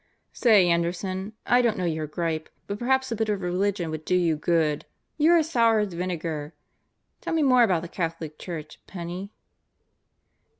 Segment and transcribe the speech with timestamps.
[0.43, 4.15] ""Say, Anderson, I don't know your gripe, but perhaps a bit of religion would do
[4.15, 4.83] you good.
[5.15, 6.55] You're as sour as vinegar.
[7.21, 9.31] Tell me more about the Catholic Church, Penney."